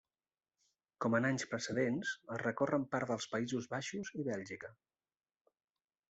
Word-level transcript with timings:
Com 1.03 1.17
en 1.17 1.27
anys 1.27 1.43
precedents 1.51 2.13
es 2.35 2.41
recorren 2.43 2.87
parts 2.95 3.11
dels 3.13 3.27
Països 3.33 3.67
Baixos 3.75 4.09
i 4.21 4.25
Bèlgica. 4.29 4.73